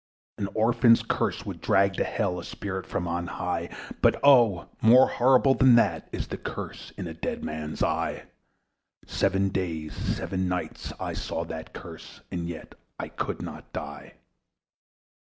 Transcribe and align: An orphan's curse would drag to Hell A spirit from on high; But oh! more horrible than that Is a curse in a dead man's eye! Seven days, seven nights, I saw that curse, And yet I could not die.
An 0.39 0.49
orphan's 0.55 1.03
curse 1.03 1.45
would 1.45 1.61
drag 1.61 1.93
to 1.97 2.03
Hell 2.03 2.39
A 2.39 2.43
spirit 2.43 2.87
from 2.87 3.07
on 3.07 3.27
high; 3.27 3.69
But 4.01 4.19
oh! 4.23 4.67
more 4.81 5.07
horrible 5.07 5.53
than 5.53 5.75
that 5.75 6.09
Is 6.11 6.27
a 6.31 6.37
curse 6.37 6.91
in 6.97 7.05
a 7.05 7.13
dead 7.13 7.43
man's 7.43 7.83
eye! 7.83 8.23
Seven 9.05 9.49
days, 9.49 9.93
seven 9.95 10.47
nights, 10.47 10.91
I 10.99 11.13
saw 11.13 11.45
that 11.45 11.73
curse, 11.75 12.21
And 12.31 12.49
yet 12.49 12.73
I 12.99 13.09
could 13.09 13.43
not 13.43 13.71
die. 13.73 14.15